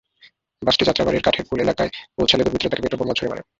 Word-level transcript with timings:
বাসটি 0.61 0.83
যাত্রাবাড়ীর 0.85 1.25
কাঠেরপুল 1.25 1.57
এলাকায় 1.61 1.91
পৌঁছালে 2.17 2.43
দুর্বৃত্তরা 2.43 2.71
তাতে 2.71 2.83
পেট্রল 2.83 2.99
বোমা 2.99 3.15
ছুড়ে 3.17 3.29
মারে। 3.31 3.41